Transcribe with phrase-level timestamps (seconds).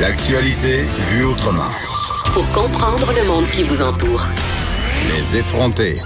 [0.00, 1.70] L'actualité vue autrement.
[2.32, 4.26] Pour comprendre le monde qui vous entoure.
[5.14, 6.00] Les effronter.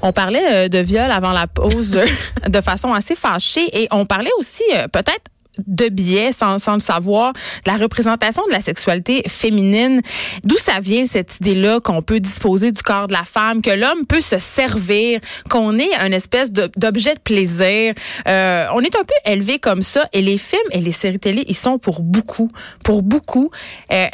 [0.00, 2.00] On parlait euh, de viol avant la pause
[2.48, 5.30] de façon assez fâchée et on parlait aussi euh, peut-être
[5.66, 7.32] de biais sans, le savoir,
[7.66, 10.02] la représentation de la sexualité féminine.
[10.44, 14.06] D'où ça vient cette idée-là qu'on peut disposer du corps de la femme, que l'homme
[14.06, 17.94] peut se servir, qu'on est un espèce d'objet de, plaisir?
[18.28, 21.44] Euh, on est un peu élevé comme ça et les films et les séries télé,
[21.48, 22.50] ils sont pour beaucoup,
[22.82, 23.50] pour beaucoup.
[23.92, 24.06] Euh,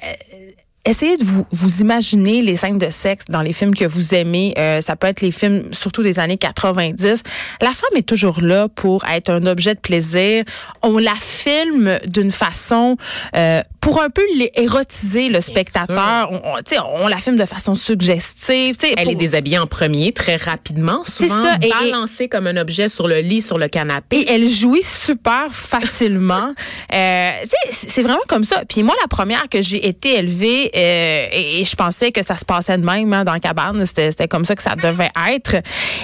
[0.85, 4.53] Essayez de vous, vous imaginer les scènes de sexe dans les films que vous aimez.
[4.59, 7.23] Euh, ça peut être les films surtout des années 90.
[7.61, 10.43] La femme est toujours là pour être un objet de plaisir.
[10.83, 12.97] On la filme d'une façon
[13.37, 14.23] euh, pour un peu
[14.55, 16.29] érotiser le spectateur.
[16.33, 18.77] On, on, tu sais, on la filme de façon suggestive.
[18.77, 22.29] tu sais, Elle pour- est déshabillée en premier, très rapidement, souvent ça, et- et- balancée
[22.29, 24.19] comme un objet sur le lit, sur le canapé.
[24.19, 26.55] Et elle jouit super facilement.
[26.93, 28.63] euh, tu sais, c'est c'est vraiment comme ça.
[28.69, 32.37] Puis moi, la première que j'ai été élevée, euh, et, et je pensais que ça
[32.37, 35.11] se passait de même hein, dans la cabane, c'était c'était comme ça que ça devait
[35.33, 35.57] être.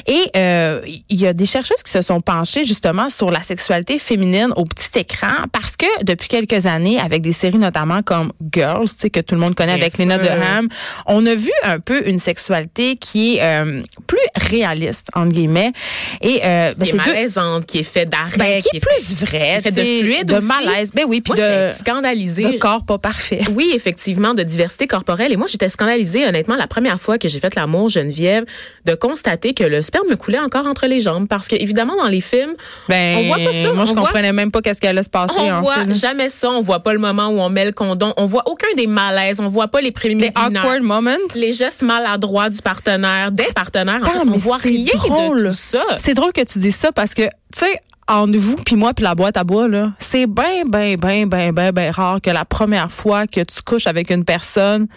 [0.06, 3.98] Et euh, il y a des chercheuses qui se sont penchées justement sur la sexualité
[3.98, 8.88] féminine au petit écran parce que depuis quelques années, avec des séries notamment comme Girls,
[8.88, 10.24] tu sais que tout le monde connaît Bien avec Lena sûr.
[10.34, 10.68] Dunham,
[11.06, 15.72] on a vu un peu une sexualité qui est euh, plus réaliste entre guillemets.
[16.20, 18.86] Et euh, ben, qui est deux- malaisante, qui est fait d'arrêt, ben, qui est fait-
[18.86, 20.46] plus vrai, qui est fait de fluide de aussi.
[20.46, 20.90] malaise.
[20.94, 22.52] Ben oui, puis de, j'étais scandalisée.
[22.52, 23.40] de corps pas parfait.
[23.54, 25.32] Oui, effectivement, de diversité corporelle.
[25.32, 28.44] Et moi, j'étais scandalisée, honnêtement, la première fois que j'ai fait l'amour, Geneviève,
[28.84, 31.28] de constater que le sperme me coulait encore entre les jambes.
[31.28, 32.54] Parce que, évidemment, dans les films,
[32.88, 33.72] Ben, on voit pas ça.
[33.72, 35.34] Moi, je voit- comprenais même pas qu'est-ce qui allait se passer.
[35.38, 36.50] on en voit jamais ça.
[36.50, 38.12] On voit pas le moment où on met le condom.
[38.16, 39.38] On voit aucun des malaises.
[39.40, 40.32] On voit pas les Les préliminaires.
[40.36, 41.16] awkward moments.
[41.34, 44.00] Les gestes maladroits du partenaire, des partenaires.
[44.02, 45.42] En Attends, fait, on voit rien drôle.
[45.44, 45.82] de tout ça.
[45.98, 49.04] C'est drôle que tu dises ça parce que, tu sais, entre vous puis moi puis
[49.04, 52.44] la boîte à bois là, c'est ben ben ben ben ben ben rare que la
[52.44, 54.88] première fois que tu couches avec une personne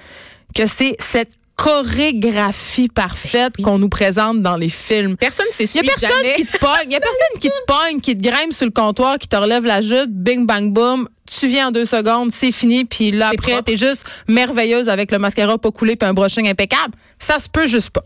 [0.56, 5.16] que c'est cette chorégraphie parfaite qu'on nous présente dans les films.
[5.16, 6.34] Personne Il y a personne jamais.
[6.36, 6.88] qui te pogne.
[6.88, 9.36] Il y a personne qui te pogne, qui te grimpe sur le comptoir, qui te
[9.36, 11.08] relève la jute, bing bang boom.
[11.40, 15.18] Tu viens en deux secondes, c'est fini, puis là après t'es juste merveilleuse avec le
[15.20, 16.94] mascara pas coulé puis un brushing impeccable.
[17.20, 18.04] Ça se peut juste pas.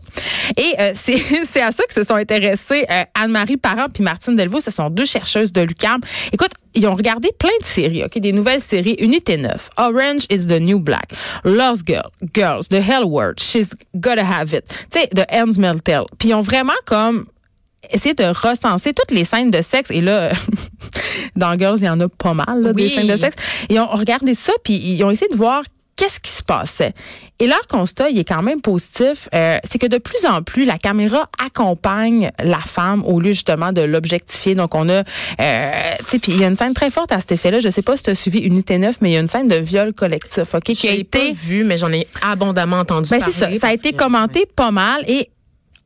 [0.56, 4.36] Et euh, c'est c'est à ça que se sont intéressés euh, Anne-Marie Parent puis Martine
[4.36, 4.60] Delvaux.
[4.60, 6.00] Ce sont deux chercheuses de l'UQAM.
[6.32, 8.96] Écoute, ils ont regardé plein de séries, ok, des nouvelles séries.
[9.00, 11.10] Unité 9, Orange is the New Black,
[11.44, 16.02] Lost Girl, Girls, The Hell World, She's Gotta Have It, tu sais, The Ends Meltel.
[16.18, 17.26] Puis ils ont vraiment comme
[17.90, 19.90] essayer de recenser toutes les scènes de sexe.
[19.90, 20.32] Et là,
[21.36, 23.36] dans Girls, il y en a pas mal, là, des scènes de sexe.
[23.68, 25.62] Ils ont regardé ça, puis ils ont essayé de voir
[25.96, 26.92] qu'est-ce qui se passait.
[27.40, 30.66] Et leur constat, il est quand même positif, euh, c'est que de plus en plus,
[30.66, 34.54] la caméra accompagne la femme au lieu justement de l'objectifier.
[34.54, 35.02] Donc, on a,
[35.40, 35.64] euh,
[36.00, 37.60] tu sais, puis il y a une scène très forte à cet effet-là.
[37.60, 39.48] Je sais pas si tu as suivi Unité 9, mais il y a une scène
[39.48, 41.32] de viol collectif, OK, qui a pas été...
[41.32, 43.32] vu, mais j'en ai abondamment entendu Ben parler.
[43.32, 43.58] c'est ça.
[43.58, 45.30] Ça a été que- commenté pas mal et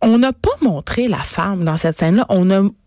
[0.03, 2.27] on n'a pas montré la femme dans cette scène-là.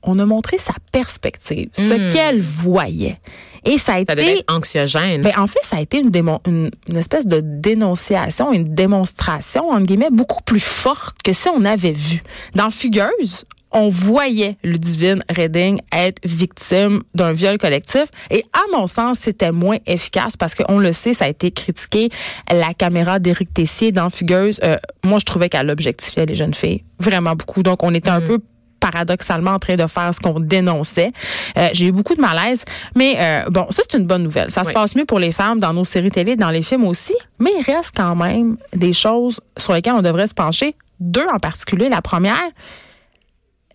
[0.04, 3.18] On a montré sa perspective, ce qu'elle voyait.
[3.66, 4.06] Et ça a Hmm.
[4.08, 4.40] Ça devait été.
[4.40, 5.22] être anxiogène.
[5.22, 9.70] Ben, en fait, ça a été une, démon- une, une espèce de dénonciation, une démonstration,
[9.70, 12.22] entre guillemets, beaucoup plus forte que si on avait vu.
[12.56, 18.06] Dans Fugueuse, on voyait Ludivine Redding être victime d'un viol collectif.
[18.30, 22.10] Et à mon sens, c'était moins efficace parce qu'on le sait, ça a été critiqué.
[22.52, 26.84] La caméra d'Éric Tessier dans Fugueuse, euh, moi, je trouvais qu'elle objectifiait les jeunes filles
[27.00, 27.64] vraiment beaucoup.
[27.64, 28.40] Donc, on était un peu
[28.84, 31.14] paradoxalement en train de faire ce qu'on dénonçait.
[31.58, 34.52] Euh, j'ai eu beaucoup de malaise, mais euh, bon, ça c'est une bonne nouvelle.
[34.52, 37.16] Ça se passe mieux pour les femmes dans nos séries télé, dans les films aussi,
[37.40, 40.76] mais il reste quand même des choses sur lesquelles on devrait se pencher.
[41.00, 41.88] Deux en particulier.
[41.88, 42.50] La première,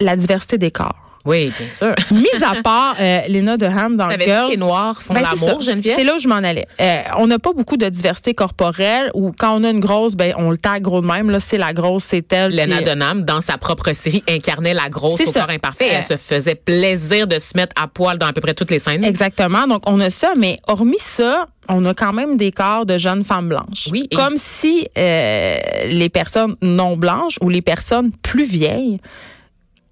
[0.00, 1.07] la diversité des corps.
[1.28, 1.94] Oui, bien sûr.
[2.10, 4.50] Mis à part euh, Lena Dunham dans Savais-tu Girls.
[4.50, 5.60] les Noirs font Ben, c'est l'amour.
[5.60, 5.94] Geneviève?
[5.96, 6.66] C'est là où je m'en allais.
[6.80, 10.32] Euh, on n'a pas beaucoup de diversité corporelle ou quand on a une grosse, ben
[10.38, 11.30] on le tag gros de même.
[11.30, 12.56] Là, c'est la grosse, c'est elle.
[12.56, 15.40] Lena Dunham, dans sa propre série, incarnait la grosse au ça.
[15.40, 15.90] corps imparfait.
[15.90, 18.70] Euh, Elle se faisait plaisir de se mettre à poil dans à peu près toutes
[18.70, 19.04] les scènes.
[19.04, 19.66] Exactement.
[19.66, 23.24] Donc, on a ça, mais hormis ça, on a quand même des corps de jeunes
[23.24, 23.88] femmes blanches.
[23.92, 25.58] Oui, et- Comme si euh,
[25.90, 28.98] les personnes non blanches ou les personnes plus vieilles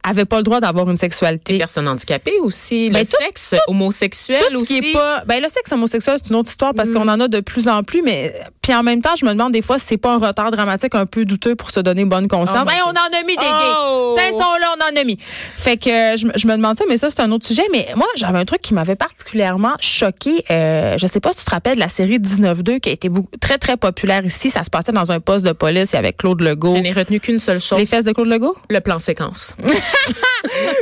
[0.09, 1.59] avaient pas le droit d'avoir une Les sexualité.
[1.59, 4.81] personnes handicapées aussi, Ben, le tout- sexe homosexuel Tout ce aussi.
[4.81, 7.29] qui est pas, ben le sexe homosexuel c'est une autre histoire parce qu'on en a
[7.29, 8.33] de plus en plus, mais
[8.67, 10.97] Puis en même temps, je me demande des fois si c'est pas un retard dramatique
[10.97, 12.67] un peu douteux pour se donner bonne conscience.
[12.67, 14.15] Oh Hey, on en a mis des Oh!
[14.17, 14.23] gays.
[14.27, 15.19] Ils sont là, on en a mis.
[15.57, 17.63] Fait que euh, je, me- je me demande ça, mais ça, c'est un autre sujet.
[17.71, 20.45] Mais moi, j'avais un truc qui m'avait particulièrement choqué.
[20.51, 23.09] Euh, je sais pas si tu te rappelles de la série 19-2 qui a été
[23.09, 24.51] beaucoup- très, très populaire ici.
[24.51, 25.93] Ça se passait dans un poste de police.
[25.93, 26.75] Il y avait Claude Legault.
[26.75, 28.57] Je n'ai retenu qu'une seule chose, Les fesses de Claude Legault?
[28.69, 29.55] le plan séquence.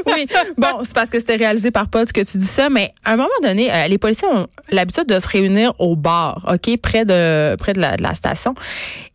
[0.07, 0.27] oui.
[0.57, 3.17] Bon, c'est parce que c'était réalisé par Pod que tu dis ça, mais à un
[3.17, 7.57] moment donné, euh, les policiers ont l'habitude de se réunir au bar, OK, près de
[7.57, 8.55] près de la, de la station.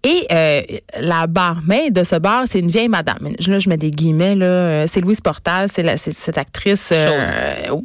[0.03, 0.61] Et euh,
[1.01, 3.29] la barmaid de ce bar, c'est une vieille madame.
[3.47, 4.45] Là, je mets des guillemets, là.
[4.45, 6.89] Euh, C'est Louise Portal, c'est cette actrice.
[6.93, 7.81] euh, ouais,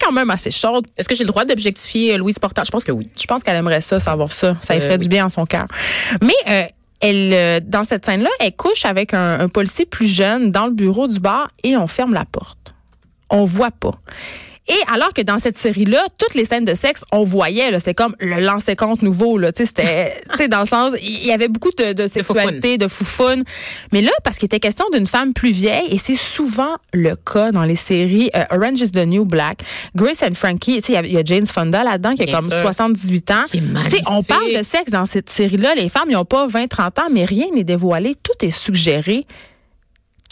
[0.00, 0.86] quand même assez chaude.
[0.98, 2.64] Est-ce que j'ai le droit d'objectifier Louise Portal?
[2.66, 3.08] Je pense que oui.
[3.18, 4.54] Je pense qu'elle aimerait ça, savoir ça.
[4.60, 5.02] Ça lui ferait oui.
[5.02, 5.64] du bien en son cœur.
[6.20, 6.72] Mais
[7.04, 11.06] elle, euh, dans cette scène-là, elle couche avec un, policier plus jeune dans le bureau
[11.06, 12.74] du bar et on ferme la porte.
[13.28, 13.94] On voit pas.
[14.66, 17.92] Et alors que dans cette série-là, toutes les scènes de sexe, on voyait, là, c'était
[17.92, 19.52] comme le lancer compte nouveau, là.
[19.52, 22.78] Tu sais, c'était, tu sais, dans le sens, il y avait beaucoup de, de sexualité,
[22.78, 23.44] de foufounes.
[23.92, 27.52] Mais là, parce qu'il était question d'une femme plus vieille, et c'est souvent le cas
[27.52, 29.58] dans les séries euh, Orange is the New Black,
[29.94, 32.22] Grace and Frankie, tu sais, il y a- il y, a James Fonda là-dedans qui
[32.22, 32.60] a Bien comme sûr.
[32.60, 33.34] 78 ans.
[33.50, 33.58] Tu
[33.90, 35.74] sais, on parle de sexe dans cette série-là.
[35.74, 38.14] Les femmes, ils n'ont pas 20, 30 ans, mais rien n'est dévoilé.
[38.22, 39.26] Tout est suggéré.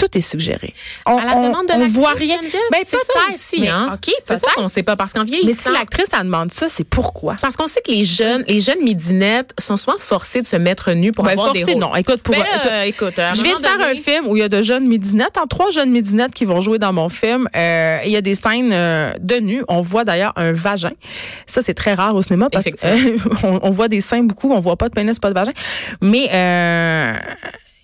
[0.02, 0.74] Tout est suggéré.
[1.06, 2.38] On, À la demande de on voit rien.
[2.72, 3.90] Ben, c'est ça aussi, mais, hein.
[3.94, 5.70] OK, C'est ça qu'on sait pas parce qu'en Mais vieillissant.
[5.70, 7.36] si l'actrice, elle demande ça, c'est pourquoi?
[7.40, 10.90] Parce qu'on sait que les jeunes, les jeunes midinettes sont souvent forcés de se mettre
[10.92, 11.78] nus pour Ben, avoir des rôles.
[11.78, 11.94] non.
[11.94, 14.60] Écoute, pour, Ben écoute, je viens de faire un film où il y a de
[14.60, 17.48] jeunes midinettes, en trois jeunes midinettes qui vont jouer dans mon film.
[17.54, 19.62] Euh, il y a des scènes euh, de nu.
[19.68, 20.92] On voit d'ailleurs un vagin.
[21.46, 24.76] Ça, c'est très rare au cinéma parce qu'on on voit des seins beaucoup, on voit
[24.76, 25.52] pas de pénis, pas de vagin.
[26.00, 27.12] Mais euh,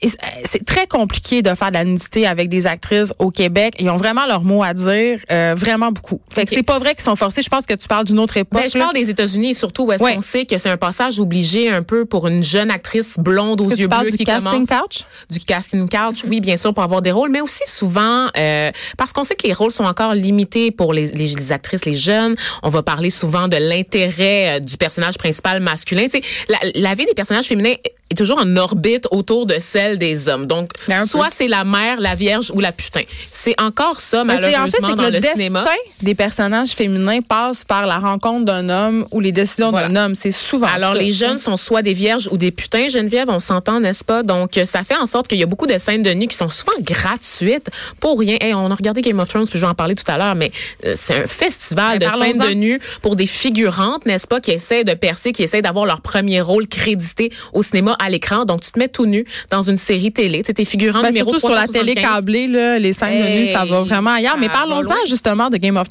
[0.02, 3.74] c'est- c'est très compliqué de faire de la nudité avec des actrices au Québec.
[3.78, 6.20] Ils ont vraiment leur mot à dire, euh, vraiment beaucoup.
[6.30, 7.42] Fait que c'est pas vrai qu'ils sont forcés.
[7.42, 8.60] Je pense que tu parles d'une autre époque.
[8.62, 8.84] Ben, je là.
[8.84, 10.14] parle des États-Unis, surtout où est-ce Ouais.
[10.14, 13.64] qu'on sait que c'est un passage obligé un peu pour une jeune actrice blonde aux
[13.66, 15.04] que yeux tu parles bleus du qui casting commence couch?
[15.30, 19.12] du casting couch, oui, bien sûr, pour avoir des rôles, mais aussi souvent euh, parce
[19.12, 22.36] qu'on sait que les rôles sont encore limités pour les, les, les actrices, les jeunes.
[22.62, 26.04] On va parler souvent de l'intérêt euh, du personnage principal masculin.
[26.04, 27.74] Tu sais, la, la vie des personnages féminins
[28.10, 30.46] est toujours en orbite autour de celle des hommes.
[30.46, 30.72] Donc,
[31.06, 33.02] soit c'est la mère, la vierge ou la putain.
[33.30, 35.64] C'est encore ça, Mais malheureusement, en fait, que dans le, le, destin cinéma.
[36.02, 39.88] des personnages féminins passe par la rencontre d'un homme ou les décisions Voilà.
[39.88, 40.14] d'un homme.
[40.14, 40.98] C'est souvent Alors, ça.
[41.00, 44.22] les jeunes sont soit des vierges ou des putains, Geneviève, on s'entend, n'est-ce pas?
[44.22, 46.36] Donc, euh, ça fait en sorte qu'il y a beaucoup de scènes de nu qui
[46.36, 47.70] sont souvent gratuites
[48.00, 48.36] pour rien.
[48.40, 50.34] Hey, on a regardé Game of Thrones, puis je vais en parler tout à l'heure,
[50.34, 50.52] mais
[50.84, 54.50] euh, c'est un festival Ben, de scènes de nu pour des figurantes, n'est-ce pas, qui
[54.50, 58.44] essaient de percer, qui essaient d'avoir leur premier rôle crédité au cinéma à l'écran.
[58.44, 60.42] Donc, tu te mets tout nu dans une série télé.
[60.42, 62.02] Tu t'es figurant Ben, numéro surtout sur la télé 375.
[62.02, 64.36] câblée, là, les scènes de nu, ça va Hey, vraiment ailleurs.
[64.38, 65.86] Mais parlons-en justement de Game of